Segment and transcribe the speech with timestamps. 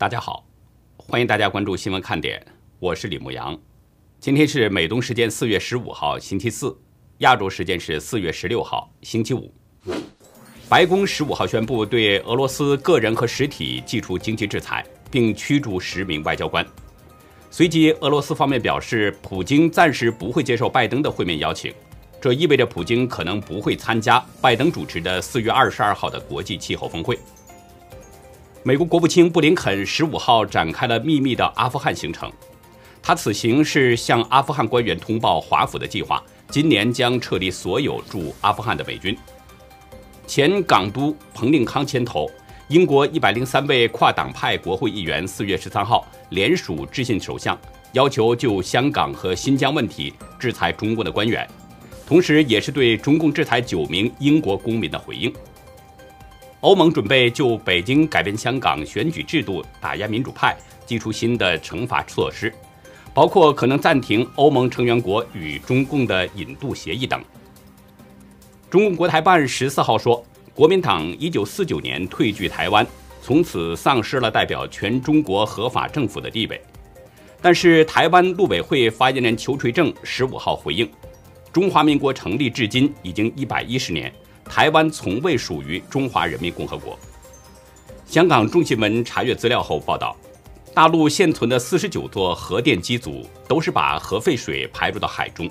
[0.00, 0.46] 大家好，
[0.96, 2.42] 欢迎大家关注新闻看点，
[2.78, 3.54] 我是李牧阳。
[4.18, 6.74] 今天是美东时间四月十五号星期四，
[7.18, 9.52] 亚洲时间是四月十六号星期五。
[10.70, 16.66] 白宫十五号宣布对俄罗斯个人和实体寄出经济制裁，并驱逐十名外交官。
[17.50, 21.74] 随即，俄罗斯方面表示，普京暂时不会接受拜登的会面邀请，
[22.18, 27.18] 这意味着普京可能不会参加拜登主持的四月二十二号的国际气候峰会。
[28.62, 32.30] 美国国务卿布林肯十五号展开了秘密的阿富汗行程，
[33.02, 39.16] 他此行是向阿富汗官员通报华府的计划，今年将撤离所有驻阿富汗的美军。
[40.26, 42.30] 前港督彭定康牵头。
[42.68, 47.58] 英国一百零三位跨党派国会议员四月十三号联署致信首相，
[47.94, 51.44] 要求就香港和新疆问题制裁中共的官员，
[52.06, 55.34] 同时也是对中共制裁九名英国公民的回应。
[56.60, 62.52] 欧盟准备就北京改变香港选举制度、打压民主派，祭出新的惩罚措施，
[63.14, 67.22] 包括可能暂停欧盟成员国与中共的引渡协议等。
[68.68, 70.24] 中共国台办十四号说。
[70.52, 72.86] 国民党一九四九年退居台湾，
[73.22, 76.60] 从此丧失了代表全中国合法政府的地位。
[77.40, 80.86] 但是，台湾陆委会发言人邱垂正十五号回应：
[81.50, 84.12] 中华民国成立至今已经一百一十年，
[84.50, 86.98] 台湾从未属于中华人民共和国。
[88.04, 90.16] 香港中新闻查阅资料后报道，
[90.74, 95.48] 大陆现存的四十九座核电机组都是把核废水排入到海中。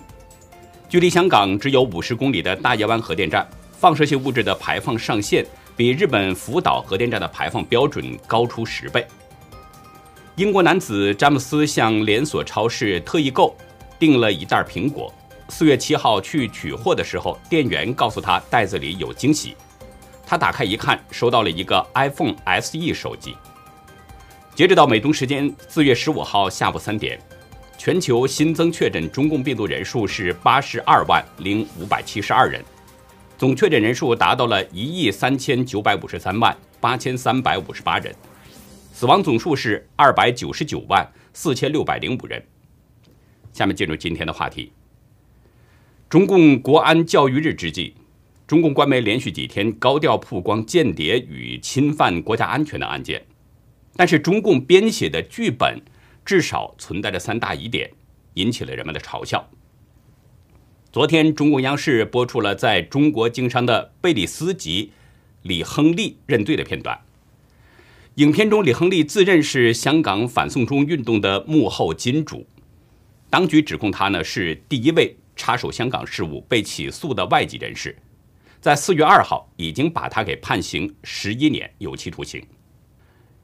[0.89, 3.47] 距离香港只有五十公里的大亚湾核电站。
[3.79, 5.45] 放射性物质的排放上限
[5.77, 9.07] 比日本福岛核电站的排放标准高出十倍。
[10.35, 13.55] 英国男子詹姆斯向连锁超市特意购
[13.97, 15.13] 订了一袋苹果，
[15.49, 19.55] 四月七号去取货的时候，店员告诉他袋子里有惊喜。
[20.25, 23.35] 他打开一看，收到了一个 iPhone SE 手机。
[24.53, 27.19] 截止到美东时间四月十五号下午三点，
[27.77, 32.63] 全球新增确诊中共病毒人数是八十二万零五百七十二人。
[33.37, 38.13] 总确诊人数达到了一亿三千九百五十三万八千三百五十八人，
[38.93, 42.43] 死亡总数是二百九十九万四千六百零五人。
[43.51, 44.71] 下面进入今天的话题。
[46.09, 47.93] 中共国安教育日之际，
[48.47, 53.23] 中共官媒连续几天高调曝光间谍与侵犯国家安全的案件，
[53.95, 55.79] 但是中共编写的剧本
[56.25, 57.91] 至少存在着三大疑点，
[58.33, 59.47] 引起了人们的嘲笑。
[60.91, 64.89] 昨天，中共央视播出了在中国经商的贝里斯籍
[65.43, 66.99] 李亨利认罪的片段。
[68.15, 72.47] 影片中，李亨利自认是香港反送中运动的幕后金主，
[73.29, 77.97] 当局指控他呢是第一位插手香港事务被起诉的外籍人士，
[78.59, 82.45] 在四月二号已经把他给判刑十一年有期徒刑。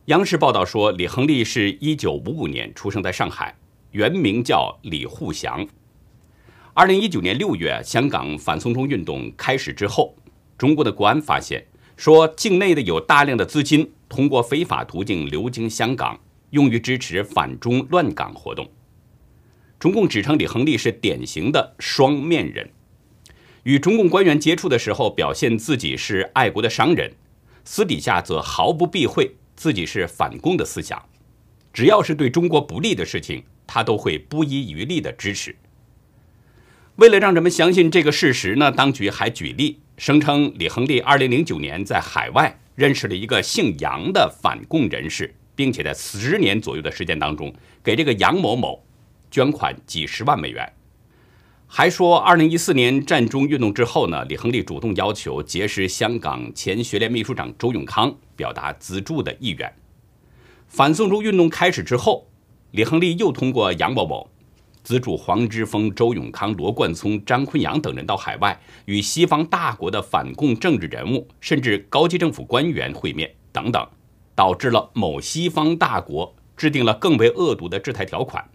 [0.07, 3.55] 央视报道说，李亨利是一九五五年出生在上海，
[3.91, 5.65] 原名叫李沪祥。
[6.73, 10.13] 二零一九年六月，香港反送中运动开始之后，
[10.57, 16.19] 中国的国安发现，说境内的有大量的资金通过非法途径流经香港，
[16.49, 18.69] 用于支持反中乱港活动。
[19.85, 22.67] 中共指称李亨利是典型的双面人，
[23.61, 27.13] 与中共官员接触的时候，表现自己是爱国的商人，
[27.63, 30.99] 私底下则毫不避讳自己是反共的思想，
[31.71, 35.55] 只要是对中国不利的事情，他都会不遗余力的支持。
[36.95, 47.53] 为了让人们相信这个事实呢，当局还举例声称，李亨利2009年在海外认识了一个姓杨的反共人士，并且在十年左右的时间当中，
[47.83, 48.83] 给这个杨某某
[49.35, 50.71] 捐款几十万美元。
[51.67, 59.69] 还说，2014年战中运动之后呢，李亨利主动要求结识香港前学联秘书长周永康，表达资助的意愿。
[60.67, 62.29] 反送中运动开始之后，
[62.71, 64.29] 李亨利又通过杨某某。
[64.83, 73.85] 资助黄之锋、周永康、罗冠聪、张坤阳等人到海外与西方大国的反共政治人物，甚至高级政府官员会面等等，
[74.33, 78.47] 导致了某西方大国制定了更为恶毒的制裁条款。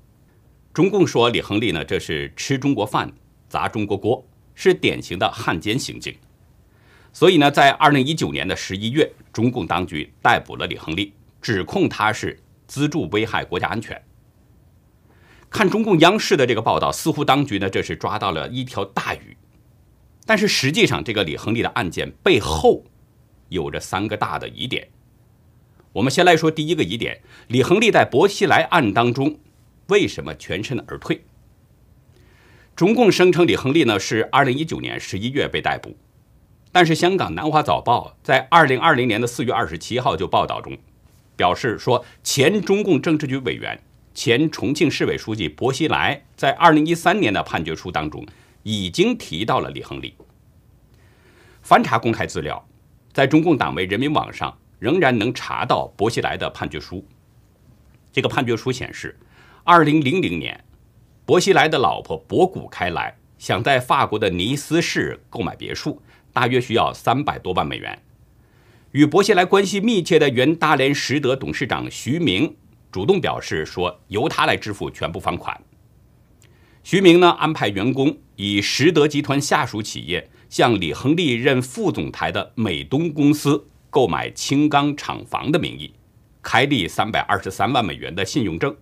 [0.73, 3.13] 中共说李亨利呢，这是吃中国饭、
[3.49, 4.25] 砸中国锅，
[4.55, 6.17] 是典型的汉奸行径。
[7.13, 11.13] 所以呢，在二零一九年的十一月，中共当局逮捕了李亨利，
[11.43, 12.39] 指控他是
[12.69, 14.01] 资助危害国家安全。
[15.51, 19.37] 看中共央视的这个报道，似乎当局呢这是抓到了一条大鱼，
[20.25, 22.85] 但是实际上这个李亨利的案件背后
[23.49, 24.89] 有着三个大的疑点。
[25.95, 29.41] 我们先来说第一个疑点：李亨利在薄熙来案当中
[29.91, 31.23] 为什么全身而退？
[32.77, 35.97] 中共声称李亨利呢是二零一九年十一月被逮捕，
[36.73, 40.79] 但是香港南华早报在二零二零年的四月二十七号就报道中
[41.37, 43.79] 表示说，前中共政治局委员、
[44.15, 48.25] 前重庆市委书记薄熙来在二零一三年的判决书当中
[48.63, 50.15] 已经提到了李亨利。
[51.63, 52.65] 翻查公开资料，
[53.13, 57.05] 在中共党委人民网上仍然能查到薄熙来的判决书。
[58.13, 59.17] 这个判决书显示，
[59.73, 60.65] 二零零零年，
[61.25, 66.03] 薄熙来的老婆博古开来想在法国的尼斯市购买别墅，
[66.33, 67.97] 大约需要三百多万美元。
[68.91, 72.57] 与薄熙来关系密切的原大连实德董事长徐明
[72.91, 75.57] 主动表示说，由他来支付全部房款。
[76.83, 85.95] 徐明呢安排员工以实德集团下属企业向李亨利任副总裁的美东公司购买青钢厂房的名义，
[86.43, 88.77] 开立三百二十三万美元的信用证。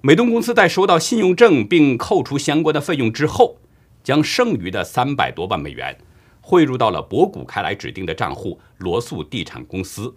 [0.00, 3.58] 美东公司在收到信用证并扣除相关的费用之后，
[4.04, 5.98] 将剩余的三百多万美元。
[6.40, 10.16] 汇入到了博古开来指定的账户罗素地产公司。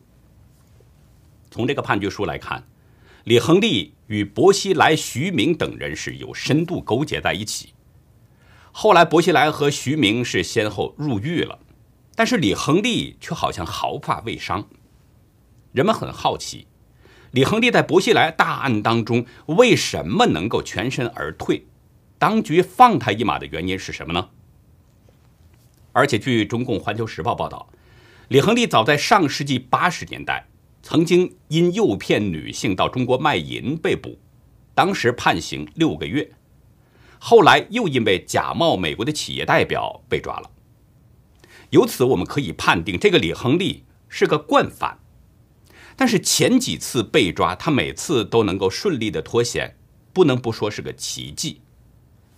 [1.49, 2.63] 从这个判决书来看，
[3.25, 7.73] 李亨利与薄熙来、徐明等人是有深度勾结在一起。
[8.71, 11.59] 后来，薄熙来和徐明是先后入狱了，
[12.15, 14.65] 但是李亨利却好像毫发未伤。
[15.73, 16.65] 人们很好奇，
[17.31, 21.65] 李亨利在薄熙来大案当中为什么能够全身而退？
[22.17, 24.29] 当局放他一马的原因是什么呢？
[25.93, 27.69] 而且，据中共《环球时报》报道，
[28.27, 30.47] 李亨利早在上世纪八十年代
[30.83, 34.19] 曾经因诱骗女性到中国卖淫被捕，
[34.75, 36.31] 当时判刑六个月。
[37.17, 40.49] 后来又因为假冒美国的企业代表被抓了。
[41.71, 45.00] 由此，我们可以判定这个李亨利是个惯犯。
[46.01, 49.77] 但是前几次被抓，他每次都能够顺利的脱险，
[50.11, 51.61] 不能不说是个奇迹。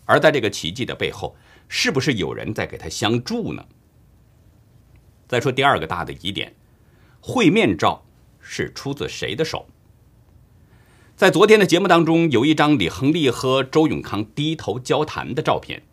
[0.03, 1.37] 而在这个奇迹的背后，
[1.69, 3.65] 是不是有人在给他相助呢？
[5.29, 6.53] 再说第二个大的疑点，
[7.21, 8.03] 会面照
[8.41, 9.65] 是出自谁的手？
[11.15, 15.83] 在昨天的节目当中，有一张李亨利和周永康低头交谈的照片。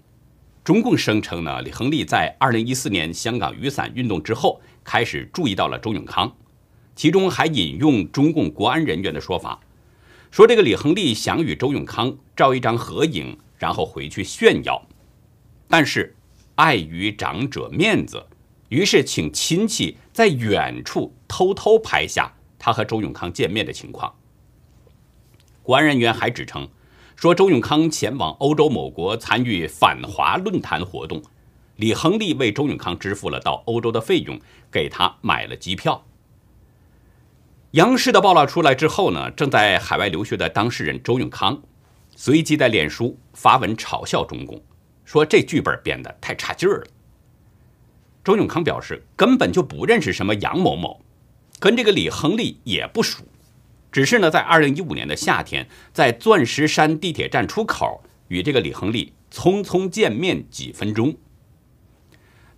[0.65, 6.37] 中共声称呢，李亨利在二零一四年香港雨伞运动之后，开始注意到了周永康，
[7.01, 9.59] 其中还引用中共国安人员的说法，
[10.31, 14.87] 说这个李亨利想与周永康照一张合影，然后回去炫耀。
[15.67, 16.15] 但是，
[16.57, 18.27] 碍于长者面子，
[18.69, 24.15] 于是请亲戚在远处偷偷拍下他和周永康见面的情况。
[25.63, 26.69] 国安人员还指称，
[27.17, 31.23] 说周永康前往欧洲某国参与反华论坛活动，
[31.77, 34.39] 李亨利为周永康支付了到欧洲的费用，
[34.71, 36.05] 给他买了机票。
[37.73, 41.63] 央视的爆料出来之后呢，正在海外留学的当事人周永康，
[42.17, 44.61] 随即在脸书发文嘲笑中共。
[45.05, 46.87] 说这剧本编的太差劲儿了。
[48.25, 51.01] 周永康表示根本就不认识什么杨某某，
[51.61, 53.23] 跟这个李亨利也不熟，
[53.93, 61.15] 只是呢在二零一五年的夏天，在钻石山地铁站出口与这个李亨利匆匆见面几分钟。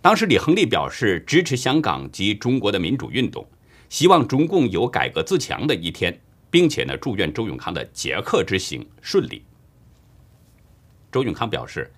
[0.01, 3.47] 当时李亨利表示支持香港及中国的民主运动，
[3.93, 6.19] 希望中共有改革自强的一天，
[6.49, 9.45] 并且呢祝愿周永康的捷克之行顺利。
[11.11, 11.93] 周永康表示。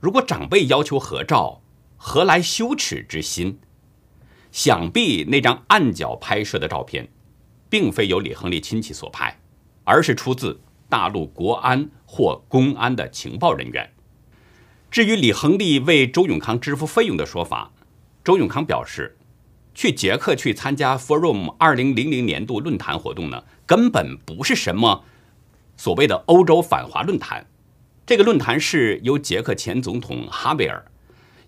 [0.00, 1.60] 如果长辈要求合照，
[1.98, 3.58] 何来羞耻之心？
[4.52, 7.06] 想必那张暗角拍摄的照片，
[7.68, 9.38] 并非由李亨利亲戚所拍，
[9.84, 13.92] 而是出自大陆国安或公安的情报人员。
[14.90, 17.70] 至于李亨利为周永康支付费用的说法，
[18.24, 19.17] 周永康表示，
[19.78, 25.04] 去捷克去参加 Forum 二零零零年度论坛活动呢，根本不是什么
[25.76, 27.46] 所谓的欧洲反华论坛。
[28.04, 30.84] 这个论坛是由捷克前总统哈维尔、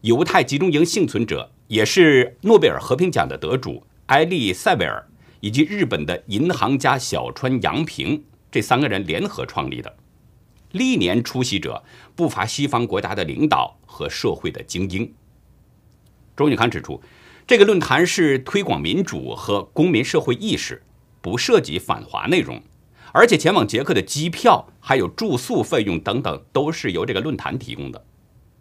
[0.02, 5.04] 犹太集中营幸存者，也是诺贝尔和平奖的得主埃利塞维尔，
[5.40, 9.92] 以及日本的银行家小川洋平这三个人联合创立的。
[10.70, 11.82] 历年出席者
[12.14, 15.12] 不乏西方国家的领导和社会的精英。
[16.37, 17.02] 周永康指出，
[17.50, 20.85] 这个论坛是推广民主和公民社会意识，
[21.21, 22.62] 不涉及反华内容。
[23.11, 28.04] 而且前往捷克的机票、还有住宿费用等等，都是由这个论坛提供的。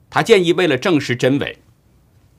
[0.10, 1.60] 他建议，为了证实真伪，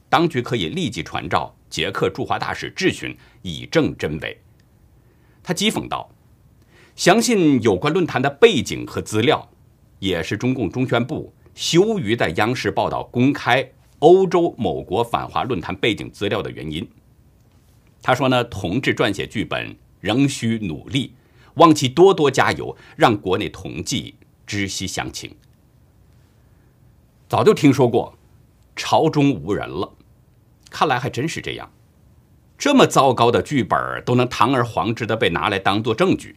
[0.09, 4.37] 当局可以立即传召捷克驻华大使质询，以证真伪。
[5.45, 6.11] 他讥讽道
[6.97, 9.49] ：“相信有关论坛的背景和资料，
[10.00, 16.87] 也是中共中宣部羞于在央视报道公开欧洲某国反华论坛背景资料的原因。”
[18.02, 21.14] 他说：“呢，同志撰写剧本仍需努力。”
[21.54, 24.14] 望其多多加油，让国内同济
[24.47, 25.35] 知悉详情。
[27.28, 28.16] 早就听说过
[28.76, 29.92] 朝中无人了，
[30.71, 31.71] 看来还真是这样。
[32.57, 36.37] 这么糟糕的剧本都能堂而皇之的被拿来当做证据，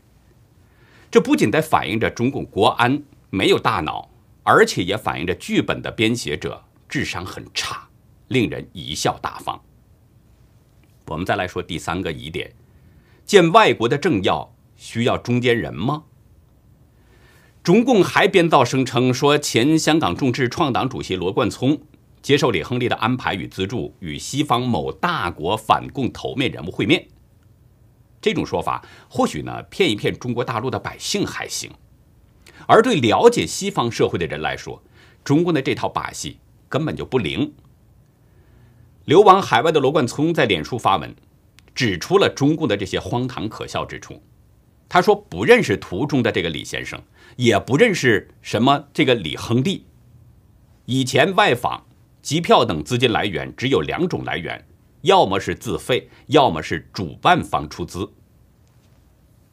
[1.11, 4.09] 这不仅在反映着中共国安没有大脑，
[4.41, 7.89] 而且也反映着剧本的编写者智商很差，
[8.27, 9.59] 令人贻笑大方。
[11.07, 12.53] 我们再来说第三个疑点：
[13.25, 16.03] 见外国的政要需要中间人吗？
[17.63, 21.81] 中共还编造声称说，前香港众志创党主席罗冠聪。
[22.21, 27.07] 接受李亨利的安排与资助，与西方某大国反共头面人物会面，
[28.21, 31.71] 这种说法或许呢骗一骗中国大陆的百姓还行，
[32.67, 34.79] 而对了解西方社会的人来说，
[35.23, 36.37] 中共的这套把戏
[36.73, 37.53] 根本就不灵。
[39.05, 41.15] 流亡海外的罗冠聪在脸书发文，
[41.75, 44.19] 指出了中共的这些荒唐可笑之处。
[44.89, 46.99] 他说不认识图中的这个李先生，
[47.35, 49.85] 也不认识什么这个李亨利，
[50.85, 51.85] 以前外访。
[52.23, 54.65] 机票等资金来源只有两种来源，
[55.01, 58.09] 要么是自费，要么是主办方出资。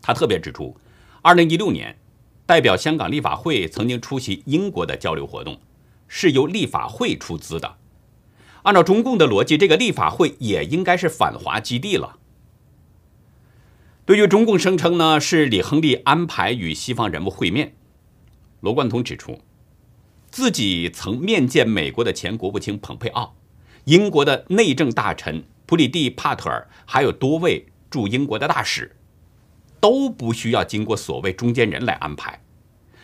[0.00, 0.74] 他特别指出，
[1.20, 1.98] 二零一六年
[2.46, 5.58] 代表香港立法会曾经出席英国的交流活动，
[6.12, 7.76] 是由立法会出资的。
[8.64, 12.18] 按照中共的逻辑，这个立法会也应该是反华基地了。
[14.04, 17.74] 对于中共声称呢是李亨利安排与西方人物会面，
[18.60, 19.40] 罗冠聪指出。
[20.30, 23.36] 自己曾面见美国的前国务卿蓬佩奥、
[23.84, 28.96] 英国的内政大臣普里蒂帕特尔，还有多位驻英国的大使，
[29.80, 32.42] 都不需要经过所谓中间人来安排，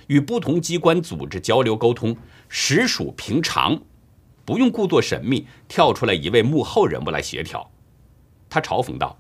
[0.07, 2.17] 与不同机关组织交流沟通
[2.49, 3.81] 实属平常，
[4.45, 7.71] 不用故作神秘，跳出来一位幕后人物来协调。
[8.49, 9.19] 他嘲讽道：“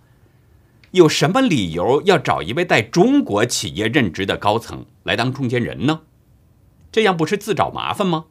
[0.93, 6.03] 有什么理由要找一位在中国企业任职的高层来当中间人呢？”
[6.93, 8.27] 这样不是自找麻烦吗？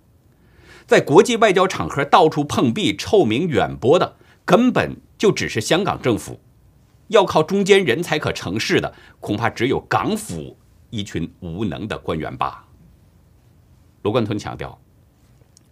[0.88, 6.40] 在国际外交场合到处碰壁、臭名远播的，根本就只是香港政府。
[7.10, 10.58] 要靠中间人才可成事的，恐怕只有港府
[10.96, 12.66] 一群无能的官员吧。
[14.04, 14.80] 罗冠吞强调，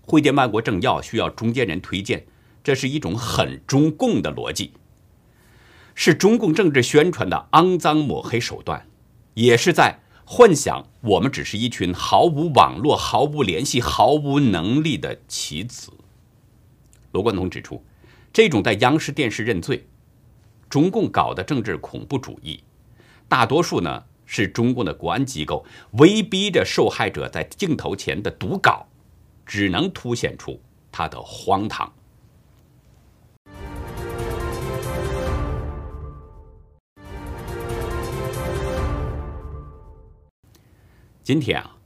[0.06, 2.26] 会见外国政要需要中间人推荐，
[2.64, 4.74] 这是一种很中共的逻辑，
[5.96, 8.88] 是中共政治宣传的肮脏抹黑手段，
[9.36, 10.00] 也是在。
[10.26, 15.92] 幻想我们只是一群毫无网络、毫无联系、毫无能力的棋子。
[17.12, 17.84] 罗冠彤指出，
[18.32, 19.86] 这种在央视电视认罪、
[20.70, 22.64] 中共搞的政治恐怖主义，
[23.28, 25.64] 大多数呢是中共的国安机构
[26.00, 28.84] 威逼着受害者在镜头前的读稿，
[29.46, 30.60] 只能凸显出
[30.92, 31.94] 他的荒唐。
[41.22, 41.78] 今天啊，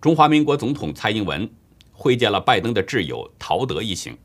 [0.00, 1.48] 中华民国总统蔡英文
[1.92, 4.18] 会见了拜登的挚友陶德一行。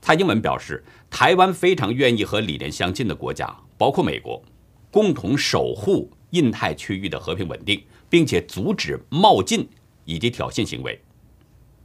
[0.00, 4.42] 蔡英文表示，台湾非常愿意和理念相近的国家，包括美国，
[4.90, 9.66] 共同守护印太区域的和平稳定，并且阻止冒进
[10.04, 11.00] 以及挑衅行为。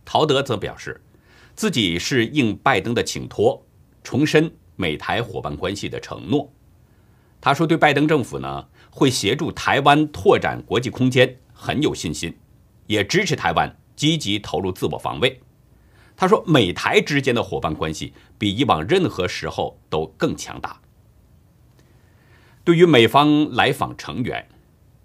[0.04, 1.00] 陶德则表示，
[1.56, 3.66] 自己是应拜登的请托，
[4.04, 6.52] 重申美台伙伴关系的承诺。
[7.40, 11.38] 他说，对拜登政府呢，会协助台湾拓展国际空间。
[11.60, 12.38] 很有信心，
[12.86, 15.42] 也支持台湾积极投入自我防卫。
[16.16, 20.80] 他说，美台之间的伙伴关系比以往任何时候都更强大。
[22.68, 24.46] 对于美方来访成员，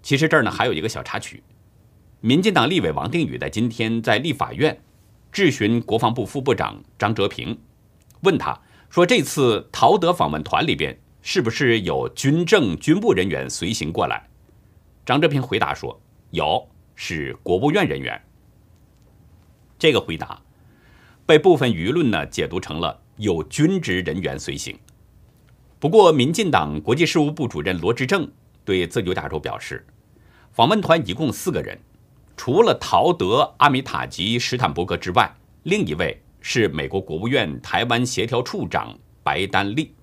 [0.01, 1.41] 其实这儿呢还有一个小插曲：
[2.19, 4.77] 民进党立委王定宇在今天在立法院
[5.31, 7.57] 质询国防部副部长张哲平，
[8.23, 14.27] 问他说，这次陶德访问团里边是不是有军政军部人员随行过来？
[15.05, 15.97] 张哲平回答说。
[16.31, 18.21] 有是国务院人员，
[19.79, 20.41] 这个回答
[21.25, 24.77] 被部分舆论呢解读成了有军职人员随行。
[25.83, 28.31] 不过，民进党国际事务部主任罗志正
[28.63, 29.85] 对自由亚洲表示，
[30.53, 31.77] 访问团一共四个人，
[32.37, 35.29] 除了陶德、阿米塔吉、史坦伯格之外，
[35.63, 39.93] 另一位是美国国务院台湾协调处长白丹利。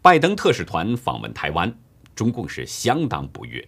[0.00, 1.76] 拜登特使团访问台湾，
[2.14, 3.66] 中共是相当不悦。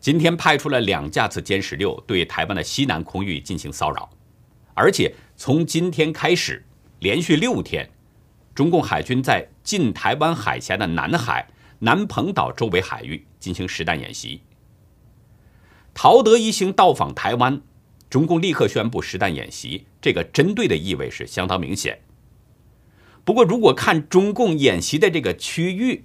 [0.00, 4.08] 今天派出了两架次歼十六对台湾的西南空域进行骚扰，
[4.72, 6.64] 而且从今天开始，
[7.00, 7.86] 连续六天，
[8.54, 14.42] 中共海军在近台湾海峡的南海、南澎岛周围海域进行实弹演习。
[15.94, 17.60] 陶德一行到访台湾，
[18.10, 22.00] 中共立刻宣布实弹演习，这个针对的意味是相当明显。
[23.24, 26.04] 不过，如果看中共演习的这个区域，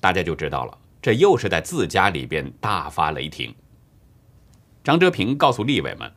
[0.00, 0.78] 大家就知道了。
[1.02, 3.54] 这又是在自家里边大发雷霆。
[4.84, 6.12] 张哲平告诉立委们，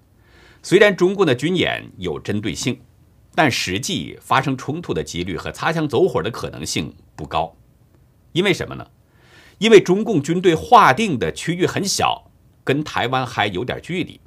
[0.62, 2.80] 虽然中共的军演有针对性，
[3.36, 7.56] 但实际发生冲突的几率和擦枪走火的可能性不高。
[8.32, 8.88] 因为什么呢？
[9.60, 12.32] 因为中共军队划定的区域很小，
[12.64, 14.20] 跟台湾还有点距离。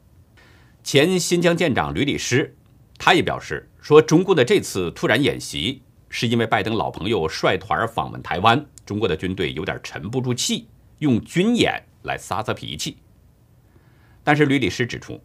[0.83, 2.57] 前新疆舰长吕礼师，
[2.99, 10.69] 他也表示说，中共的这次突然演习，是因为拜登老朋友率团访问台湾，中国的军队有点沉不住气，
[11.00, 12.97] 用军演来撒撒脾气。
[14.25, 15.21] 但是吕礼师指出，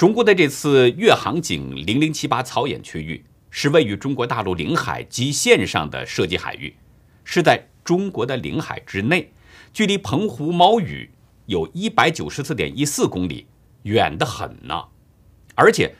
[0.00, 6.74] 中国的这次越航警零零七八操演区域，是位于中国大陆领海基线上的涉及海域，
[7.22, 7.68] 是在。
[7.84, 9.30] 中国的领海之内，
[9.74, 11.10] 距离澎湖猫屿
[11.46, 13.46] 有一百九十四点一四公里，
[13.82, 14.84] 远得很呢。
[15.54, 15.94] 而且，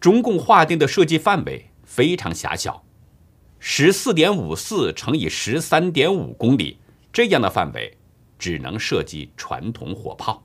[0.00, 2.84] 中共划定的射击范围非常狭小，
[3.60, 6.78] 十四点五四乘以十三点五公里
[7.12, 7.98] 这样的范围，
[8.36, 10.43] 只能射击传统火炮。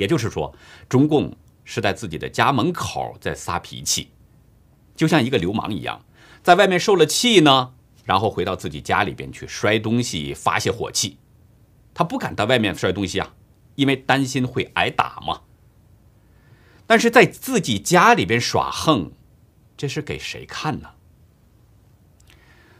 [0.00, 0.54] 也就是说，
[0.88, 4.08] 中共是在自己的家门口在撒脾气，
[4.96, 6.02] 就像一个流氓一样，
[6.42, 7.74] 在外面受了气呢。
[8.06, 11.18] 然后回到自己家里边去摔东西发泄火气，
[11.92, 13.34] 他不敢到外面摔东西啊，
[13.74, 15.42] 因为担心会挨打嘛。
[16.86, 19.12] 但是在自己家里边耍横，
[19.76, 20.88] 这是给谁看呢？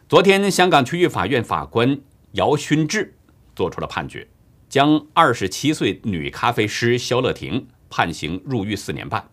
[0.09, 2.01] 昨天，香港区域法院法官
[2.33, 3.15] 姚勋志
[3.55, 4.27] 作出了判决，
[4.71, 9.29] 将二十七岁女咖啡师肖乐婷判刑入狱四年半，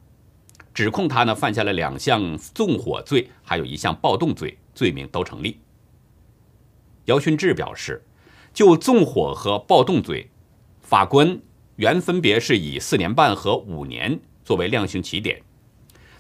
[0.74, 5.60] 指控她呢犯下了两项纵火罪，还有一项暴动罪，罪名都成立。
[7.06, 8.04] 姚勋志表示，
[8.52, 10.28] 就纵火和暴动罪，
[10.82, 11.40] 法官
[11.76, 15.40] 原分别是以四年半和五年作为量刑起点，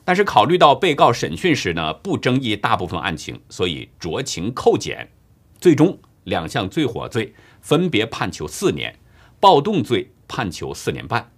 [0.06, 5.10] 但是考虑到被告审讯时呢不争议大部分案情，所以酌情扣减，
[5.60, 8.96] 最终两项罪火罪分别判囚四年，
[9.40, 11.32] 暴动罪判囚四年半，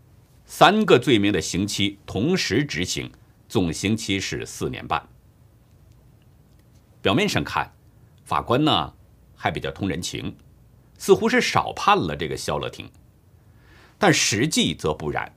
[0.45, 3.11] 三个罪名的刑期同时执行，
[3.47, 5.07] 总刑期是四年半。
[7.01, 7.73] 表面上看，
[8.23, 8.93] 法官呢。
[9.41, 10.35] 还比较通人情，
[10.97, 12.91] 似乎是少判了这个肖乐婷，
[13.97, 15.33] 但实际则不然。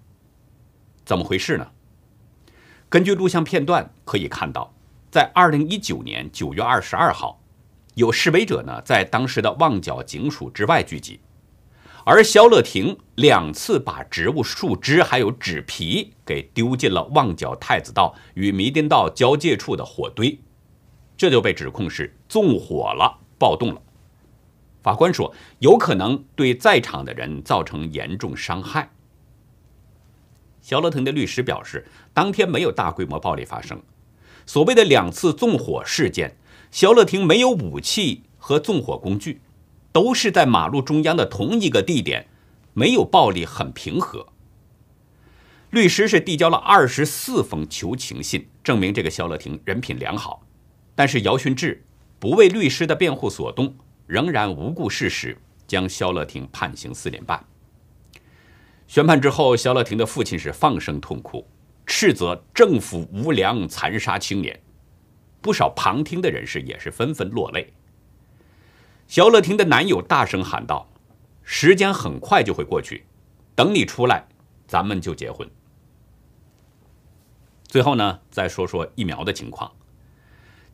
[1.05, 1.71] 怎么回事呢？
[2.89, 4.75] 根据录像片段可以看到，
[5.09, 7.41] 在二零一九年九月二十二号，
[7.95, 11.21] 有示威者呢在当时的旺角警署之外聚集，
[12.05, 20.39] 而肖乐婷两次把植物树枝还有纸皮给丢进了旺角太子道与弥敦道交界处的火堆，
[21.17, 23.81] 这就被指控是纵火了、暴动了。
[24.83, 28.91] 法官说，有可能对在场的人造成严重伤害。
[30.61, 33.81] 肖乐腾的律师表示，当天没有大规模暴力发生。
[34.45, 36.37] 所谓的两次纵火事件，
[36.73, 39.41] 肖乐廷没有武器和纵火工具，
[39.93, 42.27] 都是在马路中央的同一个地点，
[42.73, 44.27] 没有暴力，很平和。
[45.71, 50.45] 律师是递交了二十四封求情信，证明这个肖乐廷人品良好。
[50.95, 51.85] 但是姚勋智
[52.19, 53.75] 不为律师的辩护所动。
[54.09, 57.43] 仍然无故事实，将肖乐婷判刑四年半。
[58.87, 61.47] 宣判之后，肖乐婷的父亲是放声痛哭，
[61.87, 64.61] 斥责政府无良残杀青年。
[65.41, 67.73] 不少旁听的人士也是纷纷落泪。
[69.09, 70.89] 肖乐婷的男友大声喊道
[71.43, 73.05] ：“时间很快就会过去，
[73.55, 74.27] 等你出来，
[74.67, 75.49] 咱们就结婚。”
[77.65, 79.73] 最后呢，再说说疫苗的情况。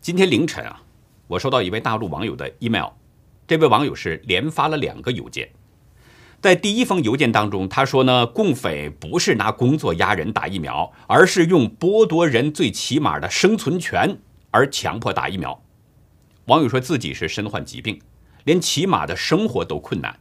[0.00, 0.82] 今天凌晨啊，
[1.26, 2.90] 我收到一位大陆网友的 email。
[3.46, 5.48] 这位网友是连发了两个邮件，
[6.40, 14.18] 在第一封邮件当中，他说呢，共匪不是拿工作压人打疫苗，而是用剥夺人最起码的生存权
[14.50, 15.62] 而强迫打疫苗。
[16.44, 18.00] 网友说自己是身患疾病，
[18.48, 20.18] 连起码的生活都困难，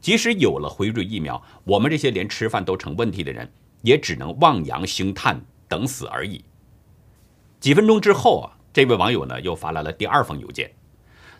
[0.00, 6.44] 即使有了辉瑞疫苗，我们这些连吃饭都成问题的人，也只能望洋兴叹，等死而已。
[7.58, 10.70] 几分钟之后啊，这位网友呢又发来了第二封邮件。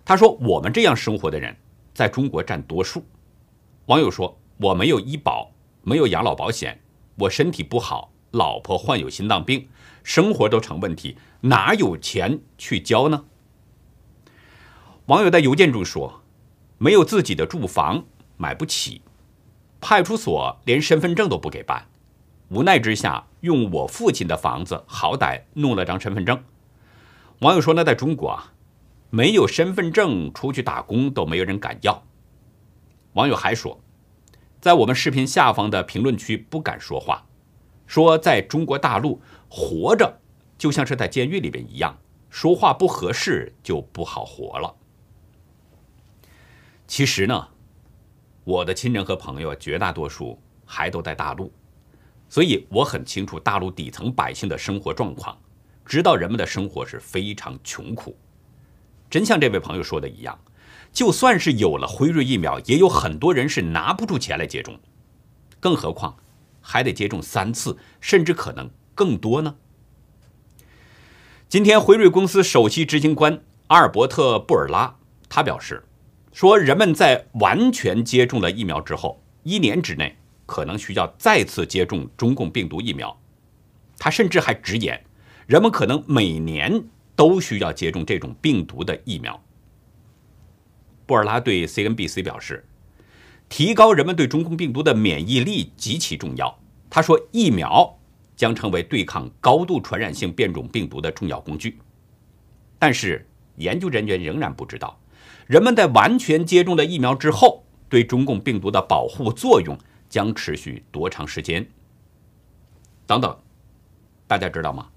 [0.04, 1.56] 他说：“我们这样生活的人，
[1.94, 3.06] 在中国占多数。”
[3.86, 6.80] 网友说：“我没有医保，没有养老保险，
[7.14, 9.68] 我身体不好，老婆患有心脏病，
[10.02, 13.26] 生活都成问题，哪有钱去交呢？”
[15.06, 16.22] 网友在邮件中说
[16.84, 18.04] ：“没有自己的住房，
[18.36, 19.00] 买不起，
[19.80, 21.86] 派出所连身份证都不给办，
[22.50, 26.44] 无奈之下，用我父亲的房子，好歹弄了张身份证。”
[27.40, 28.52] 网友说：“那在中国啊。”
[29.08, 32.02] 没有身份证出去打工都没有人敢要。
[33.14, 33.80] 网友还说，
[34.60, 37.24] 在我们视频下方的评论区不敢说话，
[37.86, 40.20] 说在中国大陆活着
[40.58, 41.96] 就像是在监狱里边一样，
[42.28, 44.74] 说话不合适就不好活了。
[46.86, 47.48] 其实呢，
[48.44, 51.52] 我的亲人和朋友绝大多数还都在大陆，
[52.28, 55.36] 所以我很清楚大陆底层百姓的生活状况，
[55.84, 58.16] 知道人们的生活是非常穷苦。
[59.10, 60.38] 真像这位朋友说的一样，
[60.92, 64.78] 就算是有了辉瑞疫苗，也有很多人是拿不出钱来接种，
[65.60, 66.16] 更何况
[66.60, 69.56] 还得接种三次，甚至可能更多呢？
[71.48, 74.96] 今天，辉瑞公司首席执行官阿尔伯特·布尔拉
[75.28, 75.84] 他表示，
[76.34, 83.16] 说人们在完全接种了疫苗之后，一年之内可能需要再次接种中共病毒疫苗。
[83.96, 85.02] 他甚至还直言，
[85.46, 89.40] 人们可能每年都需要接种这种病毒的疫苗。
[91.06, 92.66] 布尔拉对 CNBC 表示，
[93.48, 96.58] 提高人们对中共病毒的免疫力极其重要。
[96.90, 97.98] 他说，疫苗。
[98.36, 101.78] 将成为对抗高度传染性变种病毒的重要工具，
[102.80, 103.24] 但是
[103.58, 104.98] 研究人员仍然不知道，
[105.46, 109.78] 人们在完全接种了疫苗之后，对中共病毒的保护作用
[110.08, 111.66] 将持续多长时间。
[113.06, 113.38] 等等，
[114.26, 114.88] 大家知道吗？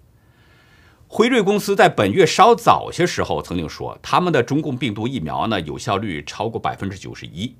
[1.10, 7.55] 辉瑞公司在本月稍早些时候曾经说，他们的中共病毒疫苗呢有效率超过百分之九十一，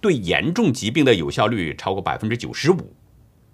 [0.00, 2.94] 对严重疾病的有效率超过百分之九十五。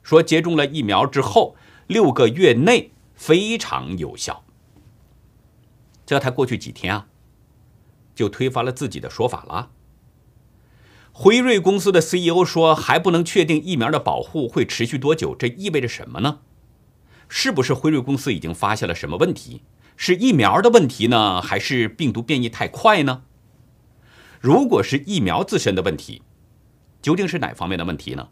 [0.02, 1.54] 说接种了疫苗之后，
[1.86, 4.44] 六个月内非常有效。
[6.06, 7.06] 这才过去几天啊，
[8.18, 9.70] 就推翻了自己的说法了。
[11.12, 16.40] 辉瑞公司的 CEO 说还不能确定疫苗的保护会持续多久，这意味着什么呢？
[17.28, 19.62] 是不是辉瑞公司已经发现了什么问题？
[19.96, 23.22] 是疫苗的问题呢，还是病毒变异太快呢？
[24.40, 26.22] 如果是疫苗自身的问题，
[27.00, 28.30] 究竟是哪方面的问题呢？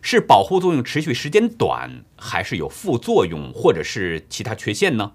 [0.00, 5.14] 是保护作用持续时间短，还是有副作用，或者是其他缺陷呢？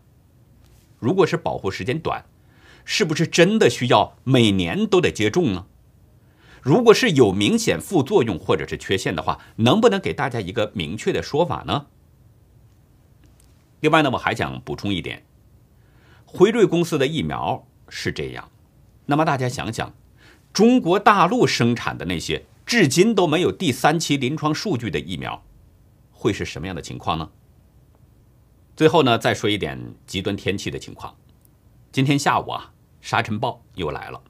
[0.99, 2.25] 如果是保护时间短，
[2.91, 5.67] 是不是真的需要每年都得接种呢？
[6.63, 11.85] 如果是有明显副作用或者是缺陷的话，能不能给大家一个明确的说法呢？
[13.79, 15.23] 另外呢，我还想补充一点，
[16.25, 18.49] 辉瑞公司的疫苗是这样，
[19.05, 19.93] 那么大家想想，
[20.51, 22.45] 中国大陆生产的那些。
[22.65, 25.43] 至今都没有第三期临床数据的疫苗，
[26.11, 27.29] 会是什么样的情况呢？
[28.75, 31.15] 最后呢，再说一点极端天气的情况。
[31.91, 34.21] 今天下午啊，沙尘暴又来了。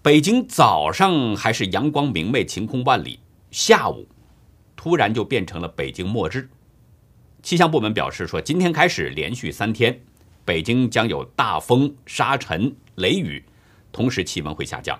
[0.00, 4.08] 北京早上还是阳光明媚、晴空万里，下午
[4.74, 6.48] 突然就变成了北京末日。
[7.42, 10.00] 气象部门表示说，今天开始连续三天，
[10.44, 13.44] 北京将有大风、沙尘、雷雨，
[13.92, 14.98] 同时气温会下降。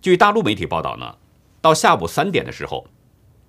[0.00, 1.16] 据大陆媒体报道呢，
[1.60, 2.86] 到下午三点的时候，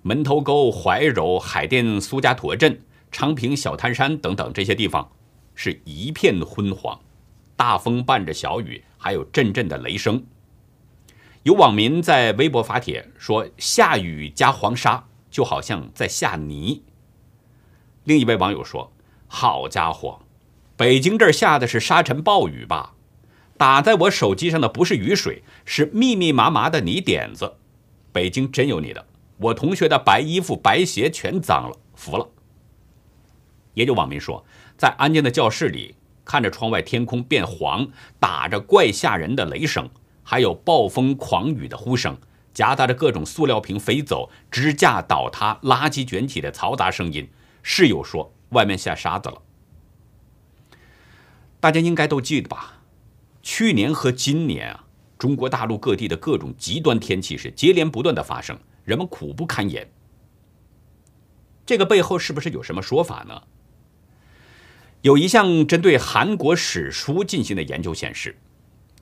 [0.02, 5.10] 门头沟、怀柔、海淀苏家坨镇、昌平小滩山等等这些地方
[5.54, 6.98] 是一片昏黄，
[7.60, 10.24] 大风伴着小雨，还有阵阵的雷声。
[11.42, 16.82] 有网民在微博发帖说：“下雨加黄沙，就好像在下泥。”
[18.04, 18.90] 另一位网友说
[19.28, 20.20] ：“好家伙，
[20.74, 22.94] 北京这儿下的是沙尘暴雨吧？”
[23.58, 27.58] 打在我手机上的不是雨水，是密密麻麻的泥点子。
[28.10, 29.06] 北京真有你的！
[29.36, 32.26] 我同学的白衣服、白鞋全脏了，服了。
[33.74, 34.42] 也有网民说，
[34.78, 35.94] 在安静的教室里，
[36.30, 37.88] 看着窗外天空变黄，
[38.20, 39.90] 打着怪吓人的雷声，
[40.22, 42.16] 还有暴风狂雨的呼声，
[42.54, 47.28] 夹杂着各种塑料瓶飞走、支架倒塌、垃圾卷起的嘈杂声音。
[47.64, 49.42] 室友说，外面下沙子了。
[51.58, 52.78] 大家应该都记得吧？
[53.42, 54.84] 去年和今年啊，
[55.18, 59.90] 中国大陆各地的各种极端天气是接连不断的发生，人们苦不堪言。
[61.66, 63.42] 这个背后是不是有什么说法呢？
[65.02, 68.36] 有一项针对韩国史书进行的研究显示，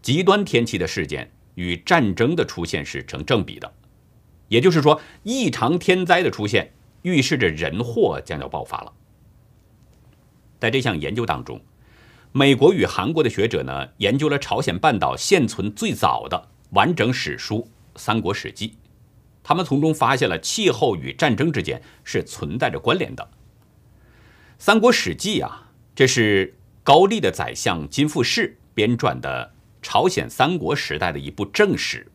[0.01, 3.73] 极端天气的事件与战争的出现是成正比的，
[4.49, 8.93] 也就是说，异常天灾的出现预示着人祸将要爆发了。
[10.61, 11.61] 在这项研究当中。
[12.31, 17.67] 美国与韩国的学者呢，研究了朝鲜半岛现存最早的完整史书
[17.99, 18.69] 《三国史记》，
[19.43, 23.25] 他们从中发现了气候与战争之间是存在着关联的。
[24.59, 25.68] 《三国史记》啊，
[25.99, 32.07] 这是高丽的宰相金富士编撰的朝鲜三国时代的一部正史。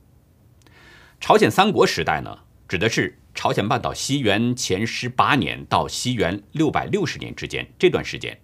[1.19, 8.39] 朝鲜三国时代呢，指的是朝鲜半岛西元前十八年到西元六百六十年之间这段时间。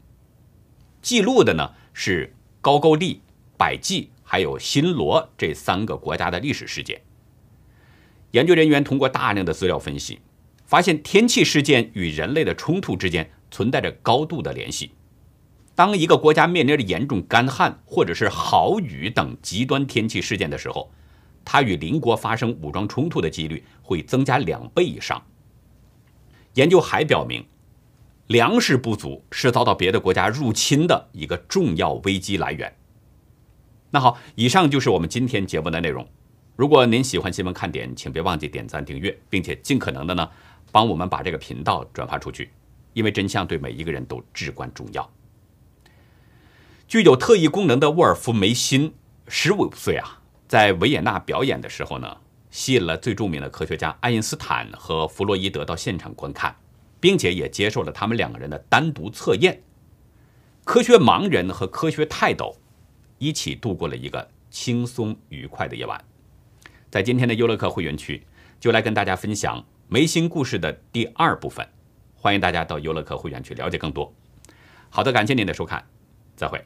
[1.02, 3.22] 记录的呢是高句丽、
[3.56, 7.02] 百济还有新罗这三个国家的历史事件。
[8.32, 10.20] 研究人员通过大量的资料分析，
[10.66, 14.92] 发现天气事件与人类的冲突之间存在着高度的联系。
[15.80, 20.92] 当一个国家面临着严重干旱或者是豪雨等极端天气事件的时候，
[21.46, 25.24] 它与邻国发生武装冲突的几率会增加两倍以上。
[26.56, 27.46] 研究还表明。
[28.28, 32.76] 粮食不足是遭到别的国家入侵的一个重要危机来源。
[33.90, 36.06] 那好，以上就是我们今天节目的内容。
[36.58, 40.30] 如果您喜欢新闻看点，请别忘记点赞订阅，并且尽可能的呢
[40.74, 42.52] 帮我们把这个频道转发出去，
[42.92, 45.10] 因为真相对每一个人都至关重要。
[46.90, 48.96] 具有特异功能的沃尔夫梅辛，
[49.28, 52.18] 十五岁啊，在维也纳表演的时候呢，
[52.50, 56.56] 吸引了最著名的科学家爱因斯坦和弗洛伊德到现场观看。
[57.02, 59.62] 并且也接受了他们两个人的单独测验。
[60.66, 62.58] 科学盲人和科学泰斗
[63.20, 66.04] 一起度过了一个轻松愉快的夜晚。
[66.92, 68.22] 在今天的优乐客会员区，
[68.60, 71.66] 就来跟大家分享梅辛故事的第二部分。
[72.16, 74.14] 欢迎大家到优乐客会员区了解更多。
[74.90, 75.88] 好的，感谢您的收看，
[76.36, 76.62] 再会。